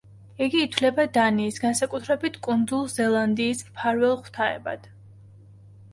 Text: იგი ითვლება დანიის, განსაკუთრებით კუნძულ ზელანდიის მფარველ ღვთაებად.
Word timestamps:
იგი 0.43 0.61
ითვლება 0.67 1.03
დანიის, 1.17 1.59
განსაკუთრებით 1.65 2.41
კუნძულ 2.49 2.89
ზელანდიის 2.95 3.63
მფარველ 3.69 4.19
ღვთაებად. 4.23 4.93